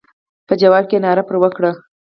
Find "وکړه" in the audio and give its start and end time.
1.43-1.71